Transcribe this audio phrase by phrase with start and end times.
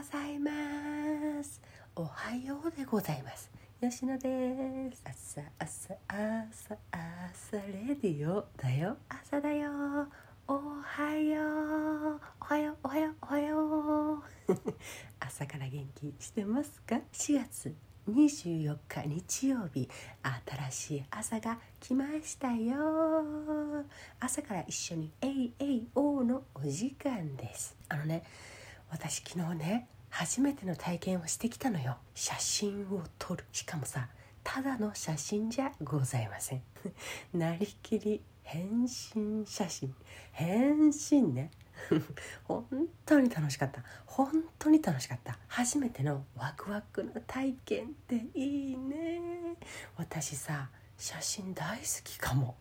[0.00, 0.50] ございま
[1.44, 1.60] す。
[1.94, 3.50] おはようでございます。
[3.82, 5.02] 吉野です。
[5.04, 8.96] 朝朝朝朝レディオだよ。
[9.10, 9.68] 朝だよ。
[10.48, 11.42] おはよ
[12.16, 12.20] う。
[12.40, 14.22] おはようおはようおはよう。
[15.20, 17.76] 朝から元気してますか？4月
[18.08, 19.86] 24日日曜日。
[20.22, 23.84] 新しい朝が来ましたよ。
[24.18, 27.76] 朝から一緒に「えいえいお」のお時間です。
[27.90, 28.22] あのね
[28.90, 31.96] 私昨日ね初めての体験をしてきたのよ。
[32.14, 33.44] 写真を撮る。
[33.52, 34.08] しかもさ
[34.42, 36.62] ただの写真じゃございません。
[37.32, 39.94] なりきり変身写真。
[40.32, 41.50] 変身ね。
[42.44, 42.66] 本
[43.06, 43.82] 当に楽しかった。
[44.04, 45.38] 本当に楽しかった。
[45.46, 49.56] 初めてのワクワクな体験っていいね。
[49.96, 52.56] 私さ写真大好きかも。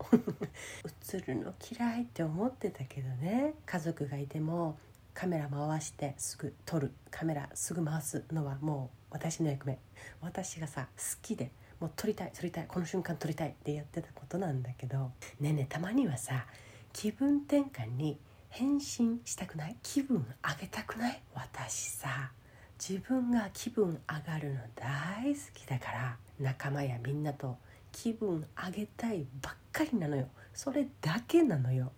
[1.03, 3.55] 写るの嫌いって思ってたけどね。
[3.65, 4.77] 家族がいても
[5.19, 9.77] カメラ回してすぐ撮るカメラすぐ回すのはもう私の役目。
[10.21, 15.11] 私がさ好きでもう撮りたい撮りたいこの瞬間撮りたいってやってたことなんだけど。
[15.41, 16.45] ねえねえたまにはさ
[16.93, 18.17] 気分転換に
[18.47, 21.21] 変身したくない気分上げたくない？
[21.35, 22.31] 私さ
[22.79, 27.57] 自分が気分上がるの大好きだから仲間やみんなと
[27.91, 30.29] 気分上げたいばっかりなのよ。
[30.53, 31.91] それだけなのよ。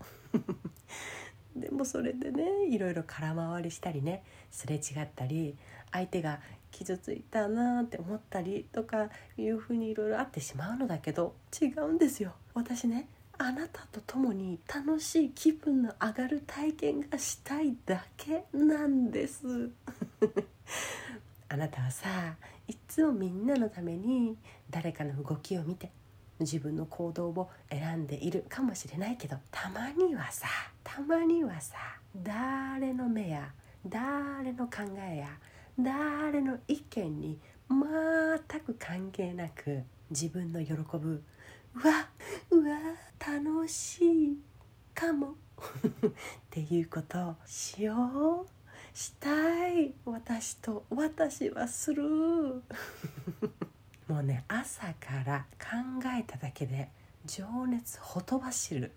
[1.55, 5.55] でもそれでねいろいろ空回りしたりねすれ違ったり
[5.91, 6.39] 相手が
[6.71, 12.33] 傷ついたなって思ったりとかいうふうにいろいろあってしまうのだけど違うんですよ。
[12.53, 13.07] 私ね
[13.37, 19.71] あなたと共に楽しい気分の上がる体験がしたいだけなんです。
[21.49, 22.35] あなたはさ
[22.67, 24.37] いつもみんなのために
[24.69, 25.91] 誰かの動きを見て
[26.41, 30.47] 自分の行動を選んでいるかもしれないけどたまにはさ
[30.83, 31.75] たまにはさ
[32.15, 33.51] 誰の目や
[33.87, 34.77] 誰の考
[35.11, 35.27] えや
[35.79, 41.23] 誰の意見に全く関係なく自分の喜ぶ
[41.75, 42.09] うわ
[42.49, 42.77] うわ
[43.19, 44.37] 楽しい
[44.93, 45.35] かも
[45.87, 46.11] っ
[46.49, 48.61] ていうことをしよう
[48.93, 52.03] したい私と私はする。
[54.11, 55.67] もうね朝から考
[56.19, 56.89] えただけで
[57.25, 58.91] 情熱ほとばしる。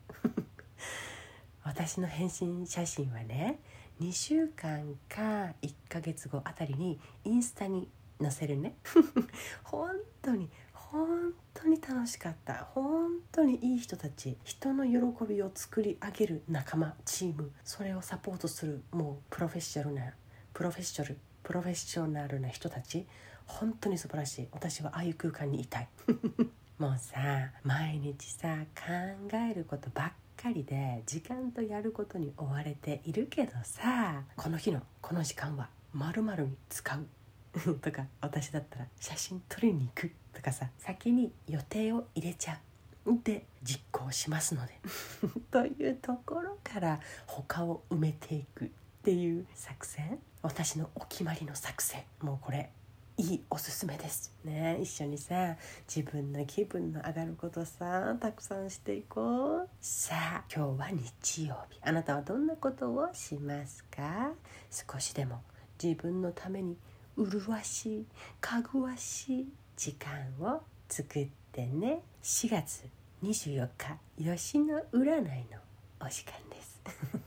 [1.62, 3.60] 私の返信写真はね
[4.00, 7.88] 2週間か1ヶ月後あたりにインスタに
[8.20, 8.74] 載せるね。
[9.62, 12.64] 本当に本当に楽しかった。
[12.74, 17.52] 本当にいい人たち人の喜びを作り上げる仲間チーム。
[17.62, 20.12] それをサポートするもうプロフェッショナルな
[20.52, 23.06] プロフェッショナルプロフェッショナルな人たち。
[23.46, 24.48] 本当に素晴らしい。
[24.52, 25.88] 私はああいう空間にいたい。
[26.78, 37.06] もうさ毎日さ考えることばっかりで時間とやることに追われているけどさこの日のこの時間はまるに使う。
[37.80, 42.60] とか私だったら写真撮りに行くとかさ先に予定を入れちゃ
[43.06, 43.18] う。
[43.22, 44.80] で実行しますので。
[45.52, 48.68] というところから他を埋めていくっ
[49.02, 50.18] ていう作戦。
[50.42, 52.02] 私のお決まりの作戦。
[52.20, 52.70] もうこれ
[53.16, 54.34] いいおすすめです。
[54.44, 59.68] ね一緒にさ自分の気分の上がることさたくさんしていこう。
[59.80, 60.90] さあ今日は
[61.22, 61.78] 日曜日。
[61.82, 64.32] あなたはどんなことをしますか？
[64.70, 65.42] 少しでも
[65.80, 66.76] 自分のために
[67.16, 68.06] 麗しい
[68.40, 70.10] かぐわしい時間
[70.40, 72.00] を作ってね。
[72.24, 72.82] 4月
[73.22, 75.58] 24日吉野占いの
[76.00, 76.80] お時間です。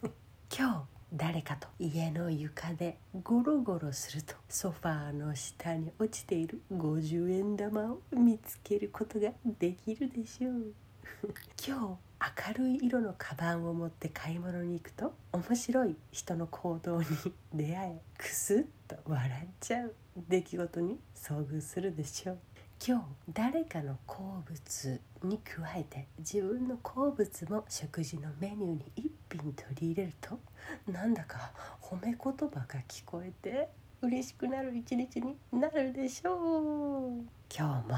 [0.53, 10.73] 今日誰かと家の床でゴロゴロするとソファーの下に落ちている50円玉を見つけることができるでしょう。
[11.66, 17.07] 今日明るい色のカバンを持って買い物に行くと面白い人の行動に
[17.53, 19.96] 出会えクスッと笑っちゃう
[20.28, 22.40] 出来事に遭遇するでしょう。
[22.85, 30.39] 今日誰かの好物に加えて自分の好物も食事のメニューに一品取り入れると
[30.91, 31.51] なんだか
[31.81, 33.69] 褒め言葉が聞こえて
[34.01, 37.25] 嬉しくなる一日になるでしょう。
[37.53, 37.96] 今日も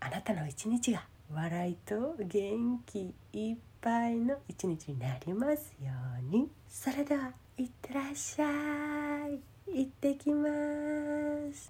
[0.00, 6.50] あなたの一日が笑いと元気いっぱいの一日になりますように。
[6.68, 9.40] それではいってらっしゃい。
[9.72, 10.48] 行ってきま
[11.52, 11.58] す。